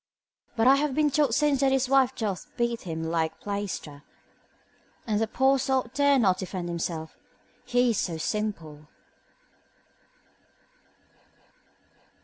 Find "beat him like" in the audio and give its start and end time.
2.57-3.39